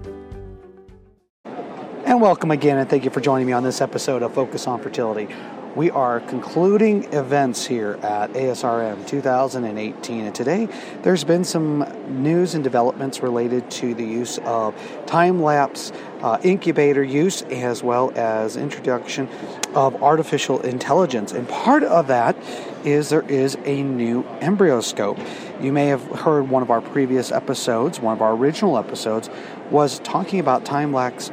And 2.04 2.20
welcome 2.20 2.50
again, 2.50 2.78
and 2.78 2.88
thank 2.88 3.04
you 3.04 3.10
for 3.10 3.20
joining 3.20 3.46
me 3.46 3.52
on 3.52 3.62
this 3.62 3.80
episode 3.80 4.22
of 4.22 4.34
Focus 4.34 4.66
on 4.66 4.80
Fertility. 4.80 5.28
We 5.76 5.88
are 5.92 6.18
concluding 6.18 7.04
events 7.12 7.64
here 7.64 7.92
at 8.02 8.32
ASRM 8.32 9.06
2018, 9.06 10.24
and 10.24 10.34
today 10.34 10.68
there's 11.02 11.22
been 11.22 11.44
some 11.44 11.86
news 12.08 12.56
and 12.56 12.64
developments 12.64 13.22
related 13.22 13.70
to 13.72 13.94
the 13.94 14.04
use 14.04 14.38
of 14.38 14.74
time 15.06 15.40
lapse 15.40 15.92
uh, 16.22 16.40
incubator 16.42 17.04
use 17.04 17.42
as 17.42 17.84
well 17.84 18.10
as 18.16 18.56
introduction 18.56 19.28
of 19.72 20.02
artificial 20.02 20.60
intelligence. 20.62 21.30
And 21.30 21.48
part 21.48 21.84
of 21.84 22.08
that 22.08 22.36
is 22.84 23.10
there 23.10 23.22
is 23.22 23.56
a 23.64 23.84
new 23.84 24.24
embryoscope. 24.40 25.20
You 25.60 25.72
may 25.72 25.86
have 25.86 26.02
heard 26.02 26.50
one 26.50 26.64
of 26.64 26.72
our 26.72 26.80
previous 26.80 27.30
episodes, 27.30 28.00
one 28.00 28.14
of 28.14 28.22
our 28.22 28.32
original 28.32 28.76
episodes, 28.76 29.30
was 29.70 30.00
talking 30.00 30.40
about 30.40 30.64
time 30.64 30.92
lapse, 30.92 31.30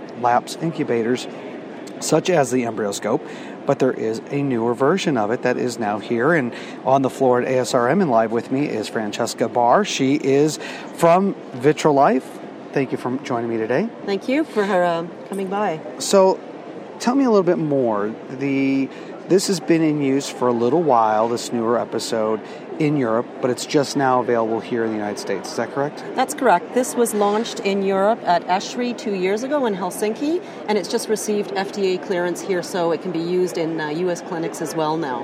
incubators 0.61 1.27
such 1.99 2.29
as 2.29 2.51
the 2.51 2.65
embryoscope 2.65 3.21
but 3.67 3.79
there 3.79 3.91
is 3.91 4.21
a 4.31 4.41
newer 4.41 4.73
version 4.73 5.17
of 5.17 5.29
it 5.29 5.43
that 5.43 5.57
is 5.57 5.77
now 5.77 5.99
here. 5.99 6.33
And 6.33 6.55
on 6.85 7.03
the 7.03 7.09
floor 7.11 7.41
at 7.41 7.47
ASRM 7.47 8.01
and 8.01 8.09
live 8.09 8.31
with 8.31 8.49
me 8.49 8.65
is 8.65 8.87
Francesca 8.87 9.47
Barr. 9.47 9.85
She 9.85 10.15
is 10.15 10.57
from 10.95 11.35
Vitrolife. 11.51 12.23
Thank 12.71 12.91
you 12.91 12.97
for 12.97 13.15
joining 13.17 13.49
me 13.49 13.57
today. 13.57 13.89
Thank 14.05 14.27
you 14.29 14.43
for 14.43 14.65
her 14.65 14.83
uh, 14.83 15.07
coming 15.29 15.49
by. 15.49 15.81
So, 15.99 16.39
tell 16.99 17.13
me 17.13 17.25
a 17.25 17.29
little 17.29 17.43
bit 17.43 17.57
more. 17.57 18.13
The 18.29 18.89
this 19.27 19.47
has 19.47 19.59
been 19.59 19.81
in 19.81 20.01
use 20.01 20.29
for 20.29 20.47
a 20.47 20.53
little 20.53 20.81
while. 20.81 21.27
This 21.27 21.51
newer 21.51 21.77
episode 21.77 22.39
in 22.79 22.97
Europe, 22.97 23.25
but 23.41 23.49
it's 23.49 23.65
just 23.65 23.97
now 23.97 24.19
available 24.19 24.59
here 24.59 24.83
in 24.83 24.91
the 24.91 24.95
United 24.95 25.19
States. 25.19 25.51
Is 25.51 25.57
that 25.57 25.71
correct? 25.71 26.03
That's 26.15 26.33
correct. 26.33 26.73
This 26.73 26.95
was 26.95 27.13
launched 27.13 27.59
in 27.61 27.81
Europe 27.81 28.19
at 28.23 28.45
ESHRE 28.47 28.97
two 28.97 29.15
years 29.15 29.43
ago 29.43 29.65
in 29.65 29.75
Helsinki, 29.75 30.43
and 30.67 30.77
it's 30.77 30.89
just 30.89 31.09
received 31.09 31.51
FDA 31.51 32.03
clearance 32.03 32.41
here, 32.41 32.61
so 32.61 32.91
it 32.91 33.01
can 33.01 33.11
be 33.11 33.19
used 33.19 33.57
in 33.57 33.79
uh, 33.79 33.89
U.S. 33.89 34.21
clinics 34.21 34.61
as 34.61 34.75
well 34.75 34.97
now. 34.97 35.23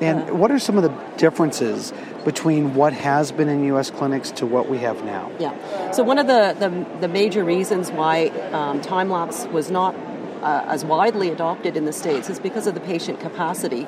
And 0.00 0.28
uh, 0.28 0.34
what 0.34 0.50
are 0.50 0.58
some 0.58 0.76
of 0.76 0.82
the 0.82 0.94
differences 1.16 1.92
between 2.24 2.74
what 2.74 2.92
has 2.92 3.32
been 3.32 3.48
in 3.48 3.64
U.S. 3.64 3.90
clinics 3.90 4.30
to 4.32 4.46
what 4.46 4.68
we 4.68 4.78
have 4.78 5.04
now? 5.04 5.30
Yeah. 5.38 5.90
So 5.92 6.02
one 6.02 6.18
of 6.18 6.26
the, 6.26 6.56
the, 6.58 7.00
the 7.00 7.08
major 7.08 7.44
reasons 7.44 7.90
why 7.90 8.28
um, 8.52 8.80
time 8.80 9.08
lapse 9.08 9.46
was 9.46 9.70
not 9.70 9.94
uh, 10.42 10.64
as 10.66 10.84
widely 10.84 11.30
adopted 11.30 11.76
in 11.76 11.86
the 11.86 11.92
States 11.92 12.28
is 12.28 12.38
because 12.38 12.66
of 12.66 12.74
the 12.74 12.80
patient 12.80 13.20
capacity. 13.20 13.86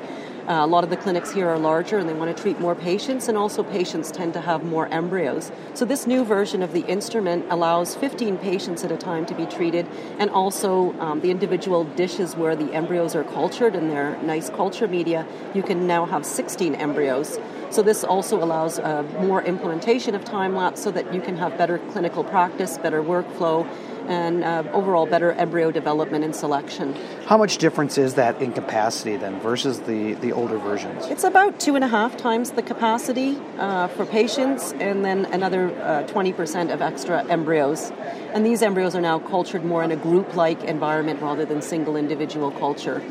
Uh, 0.48 0.64
a 0.64 0.66
lot 0.66 0.82
of 0.82 0.88
the 0.88 0.96
clinics 0.96 1.30
here 1.30 1.46
are 1.46 1.58
larger 1.58 1.98
and 1.98 2.08
they 2.08 2.14
want 2.14 2.34
to 2.34 2.42
treat 2.42 2.58
more 2.58 2.74
patients, 2.74 3.28
and 3.28 3.36
also 3.36 3.62
patients 3.62 4.10
tend 4.10 4.32
to 4.32 4.40
have 4.40 4.64
more 4.64 4.88
embryos. 4.88 5.52
So, 5.74 5.84
this 5.84 6.06
new 6.06 6.24
version 6.24 6.62
of 6.62 6.72
the 6.72 6.86
instrument 6.86 7.44
allows 7.50 7.94
15 7.94 8.38
patients 8.38 8.82
at 8.82 8.90
a 8.90 8.96
time 8.96 9.26
to 9.26 9.34
be 9.34 9.44
treated, 9.44 9.86
and 10.18 10.30
also 10.30 10.98
um, 11.00 11.20
the 11.20 11.30
individual 11.30 11.84
dishes 11.84 12.34
where 12.34 12.56
the 12.56 12.72
embryos 12.72 13.14
are 13.14 13.24
cultured 13.24 13.74
in 13.74 13.90
their 13.90 14.16
nice 14.22 14.48
culture 14.48 14.88
media, 14.88 15.26
you 15.52 15.62
can 15.62 15.86
now 15.86 16.06
have 16.06 16.24
16 16.24 16.74
embryos. 16.76 17.38
So, 17.68 17.82
this 17.82 18.02
also 18.02 18.42
allows 18.42 18.78
uh, 18.78 19.02
more 19.20 19.42
implementation 19.42 20.14
of 20.14 20.24
time 20.24 20.56
lapse 20.56 20.82
so 20.82 20.90
that 20.92 21.12
you 21.12 21.20
can 21.20 21.36
have 21.36 21.58
better 21.58 21.76
clinical 21.90 22.24
practice, 22.24 22.78
better 22.78 23.02
workflow, 23.02 23.68
and 24.08 24.42
uh, 24.42 24.64
overall 24.72 25.06
better 25.06 25.32
embryo 25.32 25.70
development 25.70 26.24
and 26.24 26.34
selection. 26.34 26.94
How 27.26 27.36
much 27.36 27.58
difference 27.58 27.98
is 27.98 28.14
that 28.14 28.40
in 28.40 28.52
capacity 28.52 29.16
then 29.16 29.38
versus 29.40 29.80
the, 29.80 30.14
the 30.14 30.32
older 30.32 30.56
versions? 30.56 31.06
It's 31.06 31.24
about 31.24 31.60
two 31.60 31.74
and 31.74 31.84
a 31.84 31.88
half 31.88 32.16
times 32.16 32.52
the 32.52 32.62
capacity 32.62 33.38
uh, 33.58 33.88
for 33.88 34.06
patients, 34.06 34.72
and 34.80 35.04
then 35.04 35.26
another 35.26 35.68
uh, 35.82 36.04
20% 36.08 36.72
of 36.72 36.80
extra 36.80 37.24
embryos. 37.26 37.92
And 38.32 38.44
these 38.44 38.62
embryos 38.62 38.94
are 38.94 39.00
now 39.00 39.18
cultured 39.18 39.64
more 39.64 39.82
in 39.82 39.92
a 39.92 39.96
group 39.96 40.34
like 40.34 40.64
environment 40.64 41.20
rather 41.20 41.44
than 41.44 41.60
single 41.60 41.96
individual 41.96 42.50
culture. 42.50 43.02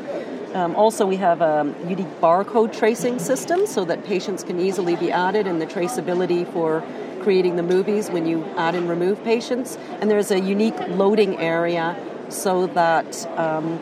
Um, 0.54 0.74
also, 0.74 1.06
we 1.06 1.16
have 1.16 1.42
a 1.42 1.72
unique 1.86 2.20
barcode 2.20 2.76
tracing 2.76 3.18
system 3.18 3.66
so 3.66 3.84
that 3.84 4.04
patients 4.04 4.42
can 4.42 4.58
easily 4.58 4.96
be 4.96 5.12
added, 5.12 5.46
and 5.46 5.60
the 5.60 5.66
traceability 5.66 6.50
for 6.52 6.82
creating 7.22 7.56
the 7.56 7.62
movies 7.62 8.10
when 8.10 8.26
you 8.26 8.44
add 8.56 8.74
and 8.74 8.88
remove 8.88 9.22
patients. 9.24 9.78
And 10.00 10.10
there's 10.10 10.30
a 10.30 10.40
unique 10.40 10.78
loading 10.88 11.36
area 11.38 11.96
so 12.28 12.66
that 12.68 13.26
um, 13.38 13.80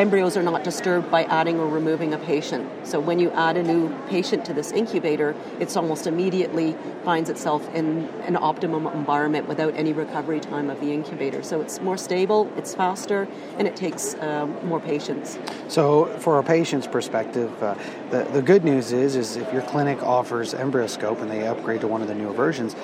embryos 0.00 0.36
are 0.36 0.42
not 0.42 0.62
disturbed 0.64 1.10
by 1.10 1.24
adding 1.24 1.58
or 1.58 1.66
removing 1.66 2.14
a 2.14 2.18
patient. 2.18 2.68
So 2.86 3.00
when 3.00 3.18
you 3.18 3.30
add 3.32 3.56
a 3.56 3.62
new 3.62 3.94
patient 4.08 4.44
to 4.46 4.54
this 4.54 4.70
incubator, 4.72 5.34
it's 5.58 5.76
almost 5.76 6.06
immediately 6.06 6.76
finds 7.04 7.30
itself 7.30 7.68
in 7.74 8.08
an 8.22 8.36
optimum 8.36 8.86
environment 8.86 9.48
without 9.48 9.74
any 9.74 9.92
recovery 9.92 10.40
time 10.40 10.70
of 10.70 10.80
the 10.80 10.92
incubator. 10.92 11.42
So 11.42 11.60
it's 11.60 11.80
more 11.80 11.96
stable, 11.96 12.50
it's 12.56 12.74
faster, 12.74 13.26
and 13.58 13.66
it 13.66 13.76
takes 13.76 14.14
uh, 14.14 14.46
more 14.64 14.80
patients. 14.80 15.38
So 15.68 16.06
for 16.18 16.38
a 16.38 16.42
patient's 16.42 16.86
perspective, 16.86 17.50
uh, 17.62 17.74
the, 18.10 18.24
the 18.32 18.42
good 18.42 18.64
news 18.64 18.92
is, 18.92 19.16
is 19.16 19.36
if 19.36 19.52
your 19.52 19.62
clinic 19.62 20.02
offers 20.02 20.54
EmbryoScope 20.54 21.20
and 21.20 21.30
they 21.30 21.46
upgrade 21.46 21.80
to 21.80 21.88
one 21.88 22.02
of 22.02 22.08
the 22.08 22.14
newer 22.14 22.32
versions, 22.32 22.76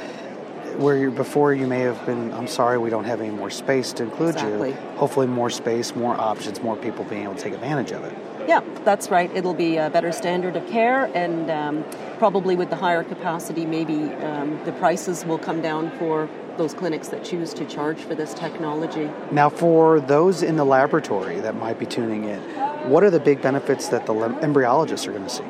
where 0.79 1.11
before 1.11 1.55
you 1.55 1.67
may 1.67 1.81
have 1.81 2.05
been, 2.07 2.33
I'm 2.33 2.47
sorry, 2.47 2.79
we 2.79 2.91
don't 2.91 3.05
have 3.05 3.21
any 3.21 3.31
more 3.31 3.51
space 3.51 3.93
to 3.95 4.05
include 4.05 4.35
exactly. 4.35 4.71
you. 4.71 4.77
Hopefully, 4.97 5.27
more 5.27 5.51
space, 5.51 5.95
more 5.95 6.19
options, 6.21 6.63
more 6.63 6.77
people 6.77 7.05
being 7.05 7.23
able 7.25 7.35
to 7.35 7.43
take 7.43 7.55
advantage 7.55 7.93
of 7.93 8.05
it. 8.05 8.17
Yeah, 8.47 8.61
that's 8.85 9.11
right. 9.11 9.35
It'll 9.35 9.55
be 9.55 9.79
a 9.79 9.89
better 9.89 10.13
standard 10.13 10.57
of 10.57 10.67
care, 10.69 11.11
and 11.15 11.51
um, 11.51 11.85
probably 12.19 12.57
with 12.57 12.71
the 12.71 12.77
higher 12.77 13.03
capacity, 13.03 13.65
maybe 13.65 14.13
um, 14.25 14.61
the 14.65 14.73
prices 14.73 15.25
will 15.25 15.39
come 15.39 15.63
down 15.63 15.91
for 15.99 16.29
those 16.57 16.75
clinics 16.75 17.09
that 17.09 17.25
choose 17.25 17.55
to 17.55 17.65
charge 17.65 17.99
for 17.99 18.15
this 18.15 18.35
technology. 18.35 19.11
Now, 19.33 19.49
for 19.49 19.99
those 20.01 20.43
in 20.43 20.57
the 20.57 20.65
laboratory 20.65 21.41
that 21.41 21.57
might 21.57 21.79
be 21.79 21.87
tuning 21.87 22.25
in, 22.25 22.41
what 22.89 23.03
are 23.03 23.11
the 23.11 23.21
big 23.21 23.41
benefits 23.41 23.89
that 23.89 24.07
the 24.07 24.13
embryologists 24.13 25.07
are 25.07 25.13
going 25.13 25.25
to 25.25 25.31
see? 25.31 25.45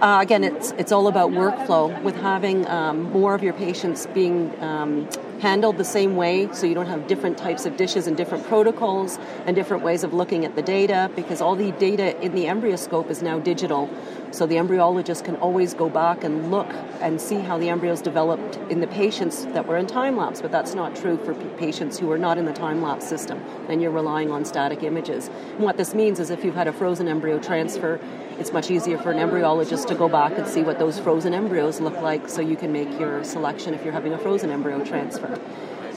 Uh, 0.00 0.20
again, 0.20 0.44
it's 0.44 0.70
it's 0.78 0.92
all 0.92 1.08
about 1.08 1.32
workflow. 1.32 2.00
With 2.02 2.14
having 2.14 2.68
um, 2.68 3.10
more 3.10 3.34
of 3.34 3.42
your 3.42 3.52
patients 3.52 4.06
being 4.06 4.54
um, 4.62 5.08
handled 5.40 5.76
the 5.76 5.84
same 5.84 6.14
way, 6.14 6.48
so 6.52 6.66
you 6.66 6.74
don't 6.74 6.86
have 6.86 7.08
different 7.08 7.36
types 7.36 7.66
of 7.66 7.76
dishes 7.76 8.06
and 8.06 8.16
different 8.16 8.46
protocols 8.46 9.18
and 9.44 9.56
different 9.56 9.82
ways 9.82 10.04
of 10.04 10.14
looking 10.14 10.44
at 10.44 10.54
the 10.54 10.62
data, 10.62 11.10
because 11.16 11.40
all 11.40 11.56
the 11.56 11.72
data 11.72 12.16
in 12.22 12.32
the 12.36 12.46
embryoscope 12.46 13.10
is 13.10 13.22
now 13.22 13.40
digital. 13.40 13.90
So 14.30 14.46
the 14.46 14.54
embryologist 14.54 15.24
can 15.24 15.34
always 15.36 15.74
go 15.74 15.88
back 15.88 16.22
and 16.22 16.52
look 16.52 16.68
and 17.00 17.20
see 17.20 17.40
how 17.40 17.58
the 17.58 17.68
embryos 17.68 18.00
developed 18.00 18.56
in 18.70 18.80
the 18.80 18.86
patients 18.86 19.46
that 19.46 19.66
were 19.66 19.78
in 19.78 19.88
time 19.88 20.16
lapse, 20.16 20.40
but 20.40 20.52
that's 20.52 20.74
not 20.74 20.94
true 20.94 21.16
for 21.24 21.34
p- 21.34 21.44
patients 21.56 21.98
who 21.98 22.12
are 22.12 22.18
not 22.18 22.38
in 22.38 22.44
the 22.44 22.52
time 22.52 22.82
lapse 22.82 23.08
system. 23.08 23.42
Then 23.66 23.80
you're 23.80 23.90
relying 23.90 24.30
on 24.30 24.44
static 24.44 24.84
images. 24.84 25.28
And 25.56 25.60
what 25.60 25.76
this 25.76 25.92
means 25.92 26.20
is 26.20 26.30
if 26.30 26.44
you've 26.44 26.54
had 26.54 26.68
a 26.68 26.72
frozen 26.72 27.08
embryo 27.08 27.40
transfer, 27.40 27.98
it's 28.38 28.52
much 28.52 28.70
easier 28.70 28.98
for 28.98 29.10
an 29.10 29.18
embryologist 29.18 29.86
to 29.88 29.94
go 29.94 30.08
back 30.08 30.38
and 30.38 30.46
see 30.46 30.62
what 30.62 30.78
those 30.78 30.98
frozen 30.98 31.34
embryos 31.34 31.80
look 31.80 32.00
like 32.00 32.28
so 32.28 32.40
you 32.40 32.56
can 32.56 32.72
make 32.72 32.98
your 32.98 33.24
selection 33.24 33.74
if 33.74 33.82
you're 33.84 33.92
having 33.92 34.12
a 34.12 34.18
frozen 34.18 34.50
embryo 34.50 34.84
transfer. 34.84 35.38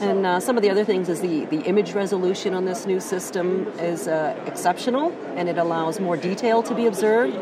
And 0.00 0.26
uh, 0.26 0.40
some 0.40 0.56
of 0.56 0.62
the 0.62 0.70
other 0.70 0.84
things 0.84 1.08
is 1.08 1.20
the, 1.20 1.44
the 1.44 1.60
image 1.60 1.92
resolution 1.92 2.54
on 2.54 2.64
this 2.64 2.86
new 2.86 2.98
system 2.98 3.68
is 3.78 4.08
uh, 4.08 4.36
exceptional 4.46 5.12
and 5.36 5.48
it 5.48 5.58
allows 5.58 6.00
more 6.00 6.16
detail 6.16 6.62
to 6.64 6.74
be 6.74 6.86
observed. 6.86 7.36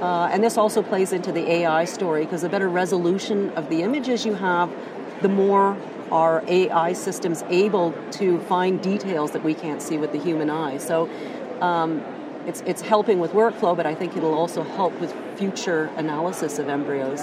Uh, 0.00 0.28
and 0.30 0.44
this 0.44 0.56
also 0.56 0.82
plays 0.82 1.12
into 1.12 1.32
the 1.32 1.50
AI 1.50 1.84
story 1.84 2.24
because 2.24 2.42
the 2.42 2.48
better 2.48 2.68
resolution 2.68 3.50
of 3.50 3.68
the 3.68 3.82
images 3.82 4.24
you 4.24 4.34
have, 4.34 4.70
the 5.22 5.28
more 5.28 5.76
our 6.12 6.44
AI 6.46 6.92
systems 6.92 7.42
able 7.48 7.92
to 8.12 8.38
find 8.42 8.80
details 8.80 9.32
that 9.32 9.42
we 9.42 9.54
can't 9.54 9.82
see 9.82 9.98
with 9.98 10.12
the 10.12 10.18
human 10.18 10.48
eye. 10.48 10.78
So 10.78 11.10
um, 11.60 12.04
it's, 12.46 12.62
it's 12.62 12.80
helping 12.80 13.18
with 13.18 13.32
workflow, 13.32 13.76
but 13.76 13.86
I 13.86 13.94
think 13.94 14.16
it'll 14.16 14.34
also 14.34 14.62
help 14.62 14.98
with 15.00 15.14
future 15.36 15.90
analysis 15.96 16.58
of 16.58 16.68
embryos. 16.68 17.20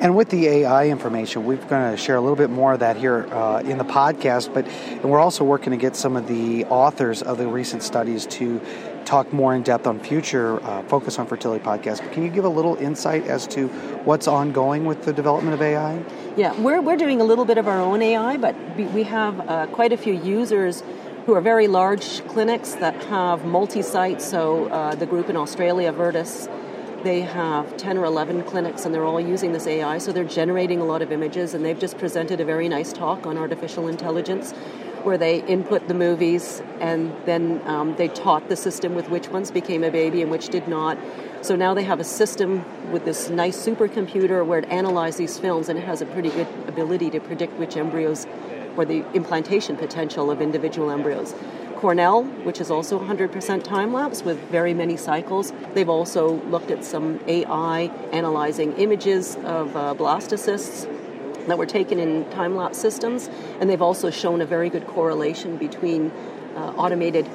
And 0.00 0.16
with 0.16 0.30
the 0.30 0.46
AI 0.46 0.88
information, 0.88 1.44
we're 1.44 1.56
going 1.56 1.92
to 1.92 1.96
share 1.96 2.16
a 2.16 2.20
little 2.20 2.36
bit 2.36 2.50
more 2.50 2.72
of 2.72 2.80
that 2.80 2.96
here 2.96 3.26
uh, 3.32 3.60
in 3.60 3.78
the 3.78 3.84
podcast, 3.84 4.52
but 4.52 4.66
and 4.66 5.04
we're 5.04 5.20
also 5.20 5.44
working 5.44 5.70
to 5.70 5.76
get 5.76 5.94
some 5.94 6.16
of 6.16 6.26
the 6.26 6.64
authors 6.66 7.22
of 7.22 7.38
the 7.38 7.46
recent 7.46 7.82
studies 7.82 8.26
to 8.26 8.60
talk 9.04 9.32
more 9.32 9.54
in 9.54 9.62
depth 9.62 9.86
on 9.86 9.98
future 9.98 10.62
uh, 10.64 10.82
Focus 10.84 11.18
on 11.18 11.26
Fertility 11.26 11.64
podcast. 11.64 12.00
But 12.00 12.12
can 12.12 12.22
you 12.22 12.30
give 12.30 12.44
a 12.44 12.48
little 12.48 12.76
insight 12.76 13.26
as 13.26 13.46
to 13.48 13.68
what's 14.04 14.28
ongoing 14.28 14.84
with 14.84 15.04
the 15.04 15.12
development 15.12 15.54
of 15.54 15.62
AI? 15.62 16.02
Yeah, 16.36 16.58
we're, 16.60 16.80
we're 16.80 16.96
doing 16.96 17.20
a 17.20 17.24
little 17.24 17.44
bit 17.44 17.58
of 17.58 17.68
our 17.68 17.80
own 17.80 18.02
AI, 18.02 18.36
but 18.36 18.54
we 18.76 19.02
have 19.04 19.48
uh, 19.48 19.66
quite 19.68 19.92
a 19.92 19.96
few 19.96 20.14
users 20.14 20.82
who 21.26 21.34
are 21.34 21.40
very 21.40 21.68
large 21.68 22.26
clinics 22.28 22.74
that 22.74 22.94
have 23.04 23.44
multi 23.44 23.82
sites. 23.82 24.28
So, 24.28 24.66
uh, 24.66 24.94
the 24.94 25.06
group 25.06 25.28
in 25.28 25.36
Australia, 25.36 25.92
Virtus, 25.92 26.48
they 27.02 27.20
have 27.22 27.76
10 27.76 27.96
or 27.98 28.04
11 28.04 28.42
clinics 28.44 28.84
and 28.84 28.94
they're 28.94 29.04
all 29.04 29.20
using 29.20 29.52
this 29.52 29.66
AI, 29.66 29.98
so 29.98 30.12
they're 30.12 30.24
generating 30.24 30.80
a 30.80 30.84
lot 30.84 31.02
of 31.02 31.12
images. 31.12 31.54
And 31.54 31.64
they've 31.64 31.78
just 31.78 31.98
presented 31.98 32.40
a 32.40 32.44
very 32.44 32.68
nice 32.68 32.92
talk 32.92 33.26
on 33.26 33.38
artificial 33.38 33.88
intelligence 33.88 34.52
where 35.02 35.16
they 35.16 35.42
input 35.44 35.88
the 35.88 35.94
movies 35.94 36.62
and 36.78 37.14
then 37.24 37.62
um, 37.66 37.96
they 37.96 38.08
taught 38.08 38.48
the 38.48 38.56
system 38.56 38.94
with 38.94 39.08
which 39.08 39.28
ones 39.28 39.50
became 39.50 39.82
a 39.82 39.90
baby 39.90 40.20
and 40.20 40.30
which 40.30 40.48
did 40.48 40.68
not. 40.68 40.98
So 41.42 41.56
now 41.56 41.72
they 41.72 41.84
have 41.84 42.00
a 42.00 42.04
system 42.04 42.64
with 42.92 43.06
this 43.06 43.30
nice 43.30 43.56
supercomputer 43.56 44.44
where 44.44 44.58
it 44.58 44.68
analyzes 44.68 45.16
these 45.16 45.38
films 45.38 45.70
and 45.70 45.78
it 45.78 45.86
has 45.86 46.02
a 46.02 46.06
pretty 46.06 46.28
good 46.28 46.48
ability 46.66 47.08
to 47.10 47.20
predict 47.20 47.54
which 47.54 47.78
embryos 47.78 48.26
or 48.80 48.86
the 48.86 49.04
implantation 49.12 49.76
potential 49.76 50.30
of 50.30 50.40
individual 50.40 50.90
embryos. 50.90 51.34
Cornell, 51.76 52.24
which 52.44 52.62
is 52.62 52.70
also 52.70 52.98
100% 52.98 53.62
time 53.62 53.92
lapse 53.92 54.22
with 54.22 54.38
very 54.50 54.72
many 54.72 54.96
cycles. 54.96 55.52
They've 55.74 55.88
also 55.88 56.40
looked 56.44 56.70
at 56.70 56.82
some 56.82 57.20
AI 57.26 57.90
analyzing 58.12 58.72
images 58.78 59.36
of 59.44 59.76
uh, 59.76 59.94
blastocysts 59.94 60.86
that 61.46 61.58
were 61.58 61.66
taken 61.66 61.98
in 61.98 62.28
time 62.30 62.56
lapse 62.56 62.78
systems, 62.78 63.28
and 63.60 63.68
they've 63.68 63.82
also 63.82 64.10
shown 64.10 64.40
a 64.40 64.46
very 64.46 64.70
good 64.70 64.86
correlation 64.86 65.58
between 65.58 66.10
uh, 66.56 66.72
automated 66.78 67.28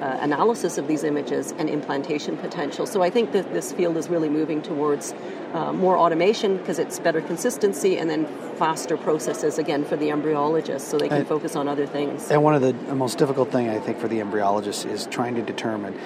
uh, 0.00 0.18
analysis 0.20 0.78
of 0.78 0.86
these 0.86 1.04
images 1.04 1.52
and 1.58 1.68
implantation 1.68 2.36
potential. 2.36 2.86
So 2.86 3.02
I 3.02 3.10
think 3.10 3.32
that 3.32 3.52
this 3.52 3.72
field 3.72 3.96
is 3.96 4.08
really 4.08 4.28
moving 4.28 4.62
towards 4.62 5.14
uh, 5.52 5.72
more 5.72 5.98
automation 5.98 6.56
because 6.58 6.78
it's 6.78 6.98
better 6.98 7.20
consistency 7.20 7.98
and 7.98 8.08
then 8.08 8.26
faster 8.56 8.96
processes 8.96 9.58
again 9.58 9.84
for 9.84 9.96
the 9.96 10.08
embryologist 10.08 10.82
so 10.82 10.98
they 10.98 11.08
can 11.08 11.18
and, 11.18 11.28
focus 11.28 11.56
on 11.56 11.68
other 11.68 11.86
things. 11.86 12.30
And 12.30 12.42
one 12.42 12.54
of 12.54 12.62
the 12.62 12.72
most 12.94 13.18
difficult 13.18 13.50
thing 13.50 13.68
I 13.68 13.78
think 13.78 13.98
for 13.98 14.08
the 14.08 14.18
embryologist 14.18 14.90
is 14.90 15.06
trying 15.06 15.34
to 15.36 15.42
determine 15.42 15.98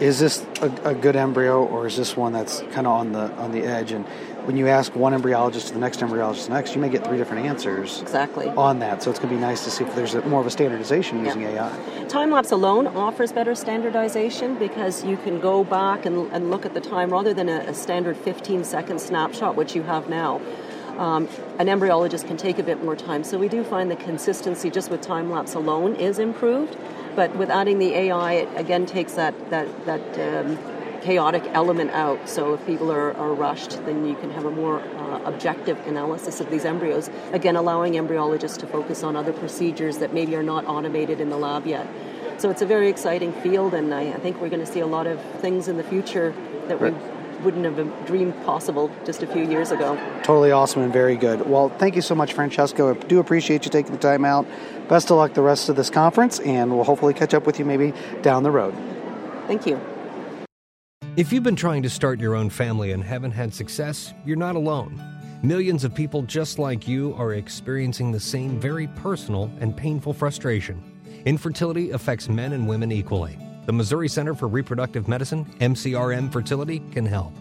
is 0.00 0.18
this 0.18 0.44
a, 0.60 0.90
a 0.90 0.94
good 0.94 1.16
embryo 1.16 1.64
or 1.64 1.86
is 1.86 1.96
this 1.96 2.16
one 2.16 2.32
that's 2.32 2.60
kind 2.72 2.86
of 2.86 2.92
on 2.92 3.12
the 3.12 3.32
on 3.36 3.52
the 3.52 3.62
edge 3.62 3.92
and 3.92 4.04
when 4.46 4.56
you 4.56 4.68
ask 4.68 4.94
one 4.94 5.12
embryologist 5.12 5.66
to 5.66 5.72
the 5.72 5.80
next 5.80 5.98
embryologist 6.00 6.48
next, 6.48 6.74
you 6.74 6.80
may 6.80 6.88
get 6.88 7.04
three 7.04 7.18
different 7.18 7.46
answers. 7.46 8.00
Exactly. 8.00 8.48
On 8.50 8.78
that, 8.78 9.02
so 9.02 9.10
it's 9.10 9.18
going 9.18 9.30
to 9.30 9.34
be 9.34 9.40
nice 9.40 9.64
to 9.64 9.70
see 9.70 9.82
if 9.82 9.94
there's 9.96 10.14
a, 10.14 10.22
more 10.22 10.40
of 10.40 10.46
a 10.46 10.50
standardization 10.50 11.24
using 11.24 11.42
yeah. 11.42 11.68
AI. 11.68 12.04
Time 12.04 12.30
lapse 12.30 12.52
alone 12.52 12.86
offers 12.86 13.32
better 13.32 13.56
standardization 13.56 14.56
because 14.56 15.04
you 15.04 15.16
can 15.16 15.40
go 15.40 15.64
back 15.64 16.06
and, 16.06 16.32
and 16.32 16.50
look 16.50 16.64
at 16.64 16.74
the 16.74 16.80
time 16.80 17.10
rather 17.10 17.34
than 17.34 17.48
a, 17.48 17.58
a 17.58 17.74
standard 17.74 18.16
15 18.16 18.62
second 18.62 19.00
snapshot, 19.00 19.56
which 19.56 19.74
you 19.74 19.82
have 19.82 20.08
now. 20.08 20.40
Um, 20.96 21.28
an 21.58 21.66
embryologist 21.66 22.26
can 22.26 22.36
take 22.36 22.58
a 22.58 22.62
bit 22.62 22.82
more 22.82 22.94
time. 22.94 23.24
So 23.24 23.38
we 23.38 23.48
do 23.48 23.64
find 23.64 23.90
the 23.90 23.96
consistency 23.96 24.70
just 24.70 24.90
with 24.90 25.00
time 25.00 25.28
lapse 25.28 25.54
alone 25.54 25.96
is 25.96 26.20
improved, 26.20 26.76
but 27.16 27.34
with 27.36 27.50
adding 27.50 27.80
the 27.80 27.94
AI, 27.94 28.32
it 28.34 28.48
again 28.56 28.86
takes 28.86 29.14
that 29.14 29.34
that 29.50 29.86
that. 29.86 30.46
Um, 30.46 30.75
chaotic 31.06 31.44
element 31.52 31.92
out. 31.92 32.28
So 32.28 32.54
if 32.54 32.66
people 32.66 32.90
are, 32.90 33.16
are 33.16 33.32
rushed, 33.32 33.70
then 33.86 34.04
you 34.04 34.16
can 34.16 34.28
have 34.32 34.44
a 34.44 34.50
more 34.50 34.80
uh, 34.80 35.22
objective 35.24 35.78
analysis 35.86 36.40
of 36.40 36.50
these 36.50 36.64
embryos. 36.64 37.08
Again, 37.32 37.54
allowing 37.54 37.92
embryologists 37.92 38.58
to 38.58 38.66
focus 38.66 39.04
on 39.04 39.14
other 39.14 39.32
procedures 39.32 39.98
that 39.98 40.12
maybe 40.12 40.34
are 40.34 40.42
not 40.42 40.66
automated 40.66 41.20
in 41.20 41.30
the 41.30 41.36
lab 41.36 41.64
yet. 41.64 41.86
So 42.38 42.50
it's 42.50 42.60
a 42.60 42.66
very 42.66 42.88
exciting 42.88 43.32
field, 43.34 43.72
and 43.72 43.94
I, 43.94 44.12
I 44.14 44.18
think 44.18 44.40
we're 44.40 44.48
going 44.48 44.66
to 44.66 44.70
see 44.70 44.80
a 44.80 44.86
lot 44.86 45.06
of 45.06 45.20
things 45.40 45.68
in 45.68 45.76
the 45.76 45.84
future 45.84 46.34
that 46.66 46.80
we 46.80 46.90
wouldn't 47.44 47.64
have 47.64 48.06
dreamed 48.06 48.34
possible 48.44 48.90
just 49.04 49.22
a 49.22 49.28
few 49.28 49.48
years 49.48 49.70
ago. 49.70 49.96
Totally 50.24 50.50
awesome 50.50 50.82
and 50.82 50.92
very 50.92 51.16
good. 51.16 51.48
Well, 51.48 51.68
thank 51.68 51.94
you 51.94 52.02
so 52.02 52.16
much, 52.16 52.32
Francesco. 52.32 52.92
I 52.92 52.98
do 53.06 53.20
appreciate 53.20 53.64
you 53.64 53.70
taking 53.70 53.92
the 53.92 53.98
time 53.98 54.24
out. 54.24 54.44
Best 54.88 55.10
of 55.12 55.18
luck 55.18 55.34
the 55.34 55.42
rest 55.42 55.68
of 55.68 55.76
this 55.76 55.88
conference, 55.88 56.40
and 56.40 56.74
we'll 56.74 56.84
hopefully 56.84 57.14
catch 57.14 57.32
up 57.32 57.46
with 57.46 57.60
you 57.60 57.64
maybe 57.64 57.94
down 58.22 58.42
the 58.42 58.50
road. 58.50 58.74
Thank 59.46 59.66
you. 59.66 59.80
If 61.16 61.32
you've 61.32 61.42
been 61.42 61.56
trying 61.56 61.82
to 61.82 61.88
start 61.88 62.20
your 62.20 62.34
own 62.34 62.50
family 62.50 62.92
and 62.92 63.02
haven't 63.02 63.30
had 63.30 63.54
success, 63.54 64.12
you're 64.26 64.36
not 64.36 64.54
alone. 64.54 65.02
Millions 65.42 65.82
of 65.82 65.94
people 65.94 66.20
just 66.20 66.58
like 66.58 66.86
you 66.86 67.14
are 67.14 67.32
experiencing 67.32 68.12
the 68.12 68.20
same 68.20 68.60
very 68.60 68.88
personal 68.88 69.50
and 69.58 69.74
painful 69.74 70.12
frustration. 70.12 70.78
Infertility 71.24 71.92
affects 71.92 72.28
men 72.28 72.52
and 72.52 72.68
women 72.68 72.92
equally. 72.92 73.38
The 73.64 73.72
Missouri 73.72 74.10
Center 74.10 74.34
for 74.34 74.46
Reproductive 74.46 75.08
Medicine, 75.08 75.46
MCRM 75.58 76.30
Fertility, 76.30 76.82
can 76.92 77.06
help. 77.06 77.32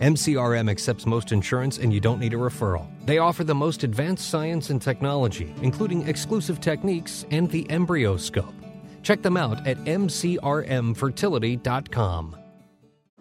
MCRM 0.00 0.68
accepts 0.68 1.06
most 1.06 1.30
insurance 1.30 1.78
and 1.78 1.94
you 1.94 2.00
don't 2.00 2.18
need 2.18 2.34
a 2.34 2.36
referral. 2.36 2.88
They 3.06 3.18
offer 3.18 3.44
the 3.44 3.54
most 3.54 3.84
advanced 3.84 4.28
science 4.28 4.70
and 4.70 4.82
technology, 4.82 5.54
including 5.62 6.08
exclusive 6.08 6.60
techniques 6.60 7.24
and 7.30 7.48
the 7.48 7.62
EmbryoScope. 7.66 8.54
Check 9.04 9.22
them 9.22 9.36
out 9.36 9.64
at 9.68 9.76
mcrmfertility.com. 9.84 12.39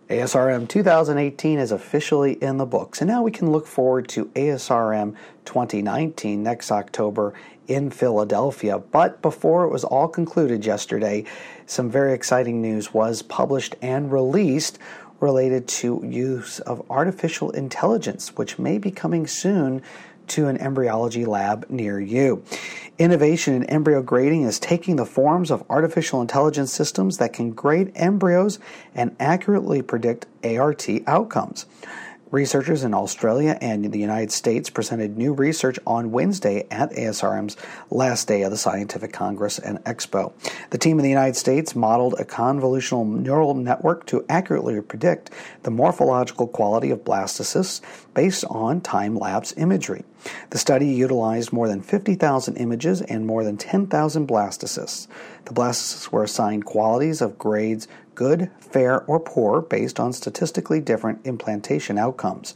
ASRM 0.09 0.67
2018 0.67 1.59
is 1.59 1.71
officially 1.71 2.33
in 2.41 2.57
the 2.57 2.65
books, 2.65 2.99
and 2.99 3.07
now 3.07 3.21
we 3.21 3.29
can 3.29 3.51
look 3.51 3.67
forward 3.67 4.07
to 4.07 4.25
ASRM 4.29 5.15
2019 5.45 6.41
next 6.41 6.71
October 6.71 7.35
in 7.67 7.91
Philadelphia. 7.91 8.79
But 8.79 9.21
before 9.21 9.65
it 9.65 9.69
was 9.69 9.83
all 9.83 10.07
concluded 10.07 10.65
yesterday, 10.65 11.25
some 11.67 11.91
very 11.91 12.13
exciting 12.13 12.59
news 12.59 12.91
was 12.91 13.21
published 13.21 13.75
and 13.83 14.11
released 14.11 14.79
related 15.19 15.67
to 15.67 16.03
use 16.03 16.59
of 16.61 16.83
artificial 16.89 17.51
intelligence, 17.51 18.35
which 18.35 18.57
may 18.57 18.79
be 18.79 18.89
coming 18.89 19.27
soon 19.27 19.79
to 20.29 20.47
an 20.47 20.57
embryology 20.57 21.25
lab 21.25 21.65
near 21.69 21.99
you. 21.99 22.43
Innovation 22.97 23.53
in 23.53 23.63
embryo 23.65 24.01
grading 24.01 24.43
is 24.43 24.59
taking 24.59 24.97
the 24.97 25.05
forms 25.05 25.51
of 25.51 25.63
artificial 25.69 26.21
intelligence 26.21 26.73
systems 26.73 27.17
that 27.17 27.33
can 27.33 27.51
grade 27.51 27.91
embryos 27.95 28.59
and 28.93 29.15
accurately 29.19 29.81
predict 29.81 30.25
ART 30.43 30.87
outcomes. 31.07 31.65
Researchers 32.31 32.83
in 32.83 32.93
Australia 32.93 33.57
and 33.59 33.91
the 33.91 33.97
United 33.97 34.31
States 34.31 34.69
presented 34.69 35.17
new 35.17 35.33
research 35.33 35.79
on 35.87 36.11
Wednesday 36.11 36.67
at 36.69 36.91
ASRM's 36.91 37.57
last 37.89 38.27
day 38.27 38.43
of 38.43 38.51
the 38.51 38.57
Scientific 38.57 39.11
Congress 39.11 39.57
and 39.57 39.79
Expo. 39.85 40.31
The 40.69 40.77
team 40.77 40.99
in 40.99 41.03
the 41.03 41.09
United 41.09 41.35
States 41.35 41.75
modeled 41.75 42.13
a 42.19 42.25
convolutional 42.25 43.07
neural 43.07 43.55
network 43.55 44.05
to 44.07 44.25
accurately 44.29 44.79
predict 44.79 45.31
the 45.63 45.71
morphological 45.71 46.47
quality 46.47 46.91
of 46.91 47.03
blastocysts 47.03 47.81
based 48.13 48.45
on 48.45 48.81
time 48.81 49.15
lapse 49.17 49.55
imagery. 49.57 50.03
The 50.49 50.57
study 50.57 50.87
utilized 50.87 51.53
more 51.53 51.67
than 51.67 51.81
50,000 51.81 52.57
images 52.57 53.01
and 53.01 53.25
more 53.25 53.43
than 53.43 53.57
10,000 53.57 54.27
blastocysts. 54.27 55.07
The 55.45 55.53
blastocysts 55.53 56.11
were 56.11 56.23
assigned 56.23 56.65
qualities 56.65 57.21
of 57.21 57.37
grades 57.37 57.87
good, 58.15 58.51
fair, 58.59 59.03
or 59.05 59.19
poor 59.19 59.61
based 59.61 59.99
on 59.99 60.11
statistically 60.11 60.81
different 60.81 61.25
implantation 61.25 61.97
outcomes. 61.97 62.55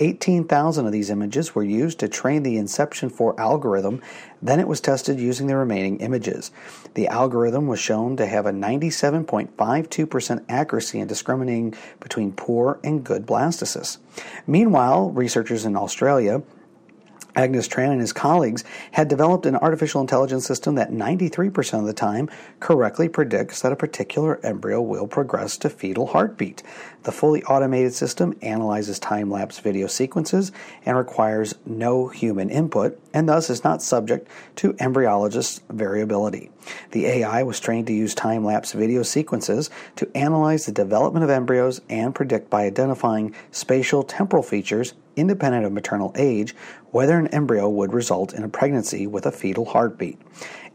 18,000 0.00 0.86
of 0.86 0.92
these 0.92 1.10
images 1.10 1.54
were 1.54 1.62
used 1.62 1.98
to 1.98 2.08
train 2.08 2.42
the 2.42 2.56
Inception 2.56 3.10
4 3.10 3.38
algorithm, 3.38 4.00
then 4.40 4.58
it 4.58 4.66
was 4.66 4.80
tested 4.80 5.20
using 5.20 5.46
the 5.46 5.56
remaining 5.56 6.00
images. 6.00 6.50
The 6.94 7.08
algorithm 7.08 7.66
was 7.66 7.78
shown 7.78 8.16
to 8.16 8.26
have 8.26 8.46
a 8.46 8.52
97.52% 8.52 10.44
accuracy 10.48 11.00
in 11.00 11.06
discriminating 11.06 11.74
between 12.00 12.32
poor 12.32 12.80
and 12.82 13.04
good 13.04 13.26
blastocysts. 13.26 13.98
Meanwhile, 14.46 15.10
researchers 15.10 15.66
in 15.66 15.76
Australia 15.76 16.42
Aengus 17.36 17.68
Tran 17.68 17.92
and 17.92 18.00
his 18.00 18.12
colleagues 18.12 18.64
had 18.92 19.08
developed 19.08 19.46
an 19.46 19.56
artificial 19.56 20.00
intelligence 20.00 20.46
system 20.46 20.74
that 20.74 20.90
93% 20.90 21.78
of 21.78 21.86
the 21.86 21.92
time 21.92 22.28
correctly 22.58 23.08
predicts 23.08 23.62
that 23.62 23.72
a 23.72 23.76
particular 23.76 24.44
embryo 24.44 24.80
will 24.80 25.06
progress 25.06 25.56
to 25.58 25.70
fetal 25.70 26.08
heartbeat. 26.08 26.62
The 27.02 27.12
fully 27.12 27.42
automated 27.44 27.94
system 27.94 28.36
analyzes 28.42 28.98
time 28.98 29.30
lapse 29.30 29.58
video 29.58 29.86
sequences 29.86 30.52
and 30.84 30.96
requires 30.96 31.54
no 31.64 32.08
human 32.08 32.50
input, 32.50 33.00
and 33.14 33.28
thus 33.28 33.48
is 33.48 33.64
not 33.64 33.82
subject 33.82 34.28
to 34.56 34.74
embryologist 34.74 35.60
variability. 35.70 36.50
The 36.90 37.06
AI 37.06 37.42
was 37.42 37.60
trained 37.60 37.86
to 37.88 37.92
use 37.92 38.14
time 38.14 38.44
lapse 38.44 38.72
video 38.72 39.02
sequences 39.02 39.70
to 39.96 40.10
analyze 40.14 40.66
the 40.66 40.72
development 40.72 41.24
of 41.24 41.30
embryos 41.30 41.80
and 41.88 42.14
predict 42.14 42.50
by 42.50 42.64
identifying 42.64 43.34
spatial 43.50 44.02
temporal 44.02 44.42
features 44.42 44.94
independent 45.16 45.66
of 45.66 45.72
maternal 45.72 46.12
age, 46.16 46.54
whether 46.90 47.18
an 47.18 47.26
embryo 47.28 47.68
would 47.68 47.92
result 47.92 48.32
in 48.32 48.42
a 48.42 48.48
pregnancy 48.48 49.06
with 49.06 49.26
a 49.26 49.32
fetal 49.32 49.66
heartbeat. 49.66 50.18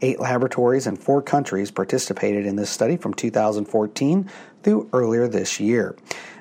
Eight 0.02 0.20
laboratories 0.20 0.86
in 0.86 0.96
four 0.96 1.22
countries 1.22 1.70
participated 1.70 2.46
in 2.46 2.56
this 2.56 2.70
study 2.70 2.96
from 2.96 3.14
2014 3.14 4.30
through 4.62 4.88
earlier 4.92 5.26
this 5.26 5.58
year. 5.58 5.96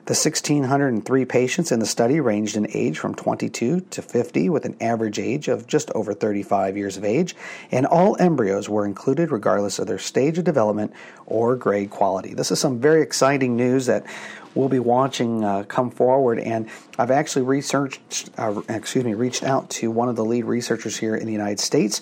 The 0.05 0.13
1,603 0.13 1.25
patients 1.25 1.71
in 1.71 1.79
the 1.79 1.87
study 1.87 2.19
ranged 2.19 2.55
in 2.55 2.67
age 2.75 2.99
from 2.99 3.15
22 3.15 3.79
to 3.79 4.01
50, 4.03 4.49
with 4.49 4.63
an 4.65 4.77
average 4.79 5.17
age 5.17 5.47
of 5.47 5.65
just 5.65 5.89
over 5.95 6.13
35 6.13 6.77
years 6.77 6.95
of 6.95 7.03
age, 7.03 7.35
and 7.71 7.87
all 7.87 8.15
embryos 8.19 8.69
were 8.69 8.85
included 8.85 9.31
regardless 9.31 9.79
of 9.79 9.87
their 9.87 9.97
stage 9.97 10.37
of 10.37 10.43
development 10.43 10.93
or 11.25 11.55
grade 11.55 11.89
quality. 11.89 12.35
This 12.35 12.51
is 12.51 12.59
some 12.59 12.79
very 12.79 13.01
exciting 13.01 13.55
news 13.55 13.87
that 13.87 14.05
we'll 14.53 14.69
be 14.69 14.77
watching 14.77 15.43
uh, 15.43 15.63
come 15.63 15.89
forward. 15.89 16.37
And 16.37 16.69
I've 16.99 17.09
actually 17.09 17.45
researched, 17.45 18.29
uh, 18.37 18.61
excuse 18.69 19.03
me, 19.03 19.15
reached 19.15 19.41
out 19.41 19.71
to 19.71 19.89
one 19.89 20.07
of 20.07 20.15
the 20.15 20.23
lead 20.23 20.45
researchers 20.45 20.95
here 20.95 21.15
in 21.15 21.25
the 21.25 21.33
United 21.33 21.59
States, 21.59 22.01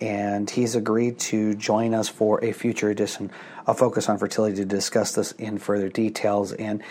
and 0.00 0.48
he's 0.48 0.74
agreed 0.74 1.18
to 1.18 1.52
join 1.56 1.92
us 1.92 2.08
for 2.08 2.42
a 2.42 2.52
future 2.52 2.88
edition 2.88 3.30
of 3.66 3.78
Focus 3.78 4.08
on 4.08 4.16
Fertility 4.16 4.56
to 4.56 4.64
discuss 4.64 5.14
this 5.14 5.32
in 5.32 5.58
further 5.58 5.90
details. 5.90 6.54
And 6.54 6.82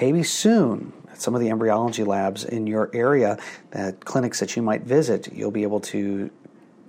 maybe 0.00 0.22
soon 0.22 0.92
at 1.10 1.20
some 1.20 1.34
of 1.34 1.40
the 1.40 1.48
embryology 1.48 2.04
labs 2.04 2.44
in 2.44 2.66
your 2.66 2.90
area, 2.92 3.38
that 3.70 4.04
clinics 4.04 4.40
that 4.40 4.56
you 4.56 4.62
might 4.62 4.82
visit, 4.82 5.32
you'll 5.32 5.50
be 5.50 5.62
able 5.62 5.80
to 5.80 6.30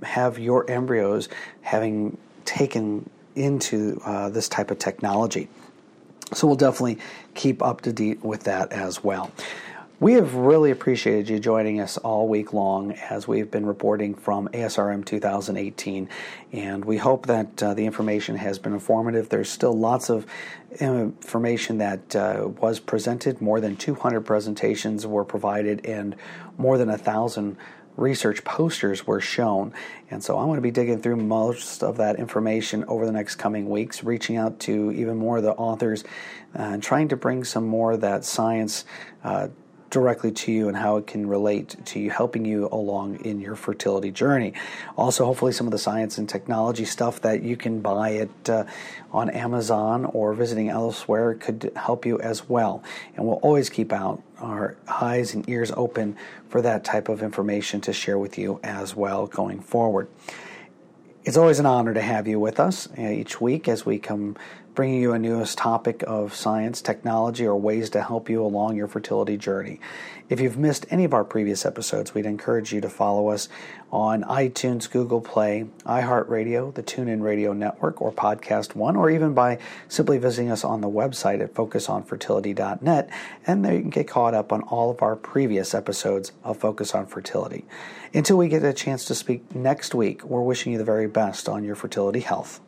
have 0.03 0.39
your 0.39 0.69
embryos 0.69 1.29
having 1.61 2.17
taken 2.45 3.09
into 3.35 4.01
uh, 4.05 4.29
this 4.29 4.47
type 4.49 4.71
of 4.71 4.79
technology. 4.79 5.47
So 6.33 6.47
we'll 6.47 6.57
definitely 6.57 6.99
keep 7.33 7.61
up 7.63 7.81
to 7.81 7.93
date 7.93 8.23
with 8.23 8.43
that 8.43 8.71
as 8.71 9.03
well. 9.03 9.31
We 10.01 10.13
have 10.13 10.33
really 10.33 10.71
appreciated 10.71 11.27
you 11.27 11.39
joining 11.39 11.81
us 11.81 11.97
all 11.97 12.29
week 12.29 12.53
long 12.53 12.93
as 12.93 13.27
we've 13.27 13.51
been 13.51 13.65
reporting 13.65 14.15
from 14.15 14.47
ASRM 14.53 15.03
2018, 15.03 16.07
and 16.53 16.85
we 16.85 16.95
hope 16.95 17.25
that 17.25 17.61
uh, 17.61 17.73
the 17.73 17.85
information 17.85 18.37
has 18.37 18.59
been 18.59 18.71
informative. 18.71 19.27
There's 19.27 19.49
still 19.49 19.77
lots 19.77 20.09
of 20.09 20.25
information 20.79 21.79
that 21.79 22.15
uh, 22.15 22.47
was 22.61 22.79
presented. 22.79 23.41
More 23.41 23.59
than 23.59 23.75
200 23.75 24.21
presentations 24.21 25.05
were 25.05 25.25
provided, 25.25 25.85
and 25.85 26.15
more 26.57 26.77
than 26.77 26.89
a 26.89 26.97
thousand 26.97 27.57
research 27.97 28.45
posters 28.45 29.05
were 29.05 29.19
shown. 29.19 29.73
And 30.09 30.23
so 30.23 30.37
I'm 30.37 30.45
going 30.45 30.55
to 30.55 30.61
be 30.61 30.71
digging 30.71 31.01
through 31.01 31.17
most 31.17 31.83
of 31.83 31.97
that 31.97 32.15
information 32.15 32.85
over 32.85 33.05
the 33.05 33.11
next 33.11 33.35
coming 33.35 33.69
weeks, 33.69 34.01
reaching 34.01 34.37
out 34.37 34.61
to 34.61 34.91
even 34.91 35.17
more 35.17 35.37
of 35.37 35.43
the 35.43 35.51
authors 35.51 36.05
uh, 36.57 36.61
and 36.61 36.81
trying 36.81 37.09
to 37.09 37.17
bring 37.17 37.43
some 37.43 37.67
more 37.67 37.91
of 37.91 38.01
that 38.01 38.23
science. 38.23 38.85
Uh, 39.25 39.49
directly 39.89 40.31
to 40.31 40.51
you 40.51 40.67
and 40.67 40.77
how 40.77 40.97
it 40.97 41.07
can 41.07 41.27
relate 41.27 41.75
to 41.85 41.99
you, 41.99 42.09
helping 42.09 42.45
you 42.45 42.69
along 42.71 43.23
in 43.25 43.39
your 43.39 43.55
fertility 43.55 44.11
journey. 44.11 44.53
Also, 44.97 45.25
hopefully, 45.25 45.51
some 45.51 45.67
of 45.67 45.71
the 45.71 45.77
science 45.77 46.17
and 46.17 46.27
technology 46.27 46.85
stuff 46.85 47.21
that 47.21 47.43
you 47.43 47.57
can 47.57 47.81
buy 47.81 48.09
it 48.09 48.49
uh, 48.49 48.65
on 49.11 49.29
Amazon 49.29 50.05
or 50.05 50.33
visiting 50.33 50.69
elsewhere 50.69 51.33
could 51.33 51.71
help 51.75 52.05
you 52.05 52.19
as 52.19 52.47
well. 52.47 52.83
And 53.15 53.25
we'll 53.25 53.37
always 53.37 53.69
keep 53.69 53.91
out 53.91 54.21
our 54.39 54.77
eyes 54.87 55.33
and 55.33 55.47
ears 55.49 55.71
open 55.75 56.15
for 56.47 56.61
that 56.61 56.83
type 56.83 57.09
of 57.09 57.21
information 57.21 57.81
to 57.81 57.93
share 57.93 58.17
with 58.17 58.37
you 58.37 58.59
as 58.63 58.95
well 58.95 59.27
going 59.27 59.59
forward. 59.59 60.07
It's 61.25 61.37
always 61.37 61.59
an 61.59 61.65
honor 61.65 61.93
to 61.93 62.01
have 62.01 62.27
you 62.27 62.39
with 62.39 62.59
us 62.59 62.87
uh, 62.97 63.01
each 63.01 63.41
week 63.41 63.67
as 63.67 63.85
we 63.85 63.99
come 63.99 64.37
bringing 64.79 65.01
you 65.01 65.11
a 65.11 65.19
newest 65.19 65.57
topic 65.57 66.05
of 66.07 66.33
science, 66.33 66.81
technology, 66.81 67.45
or 67.45 67.53
ways 67.53 67.89
to 67.89 68.01
help 68.01 68.29
you 68.29 68.41
along 68.41 68.77
your 68.77 68.87
fertility 68.87 69.35
journey. 69.35 69.77
If 70.29 70.39
you've 70.39 70.57
missed 70.57 70.85
any 70.89 71.03
of 71.03 71.13
our 71.13 71.25
previous 71.25 71.65
episodes, 71.65 72.13
we'd 72.13 72.25
encourage 72.25 72.71
you 72.71 72.79
to 72.79 72.89
follow 72.89 73.27
us 73.27 73.49
on 73.91 74.23
iTunes, 74.23 74.89
Google 74.89 75.19
Play, 75.19 75.65
iHeartRadio, 75.85 76.73
the 76.73 76.81
TuneIn 76.81 77.21
Radio 77.21 77.51
Network, 77.51 78.01
or 78.01 78.13
Podcast 78.13 78.73
One, 78.73 78.95
or 78.95 79.09
even 79.09 79.33
by 79.33 79.57
simply 79.89 80.17
visiting 80.17 80.49
us 80.49 80.63
on 80.63 80.79
the 80.79 80.87
website 80.87 81.43
at 81.43 81.53
focusonfertility.net, 81.53 83.09
and 83.45 83.65
there 83.65 83.73
you 83.73 83.81
can 83.81 83.89
get 83.89 84.07
caught 84.07 84.33
up 84.33 84.53
on 84.53 84.61
all 84.61 84.89
of 84.89 85.01
our 85.01 85.17
previous 85.17 85.73
episodes 85.73 86.31
of 86.45 86.55
Focus 86.55 86.95
on 86.95 87.05
Fertility. 87.05 87.65
Until 88.13 88.37
we 88.37 88.47
get 88.47 88.63
a 88.63 88.71
chance 88.71 89.03
to 89.03 89.13
speak 89.13 89.53
next 89.53 89.93
week, 89.93 90.23
we're 90.23 90.39
wishing 90.39 90.71
you 90.71 90.77
the 90.77 90.85
very 90.85 91.07
best 91.07 91.49
on 91.49 91.65
your 91.65 91.75
fertility 91.75 92.21
health. 92.21 92.61